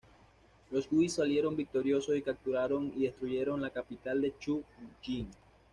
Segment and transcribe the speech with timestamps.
[0.71, 4.63] Los Wu salieron victoriosos y capturaron y destruyeron la capital de Chu,
[5.05, 5.29] Ying.